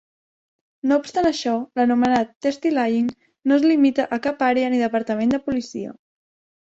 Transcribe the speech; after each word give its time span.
No 0.91 0.95
obstant 1.01 1.27
això, 1.31 1.51
l'anomenat 1.79 2.33
"testilying" 2.45 3.11
no 3.51 3.59
es 3.61 3.67
limita 3.73 4.07
a 4.17 4.19
cap 4.25 4.43
àrea 4.49 4.73
ni 4.75 4.81
departament 4.85 5.35
de 5.37 5.43
policia. 5.51 5.97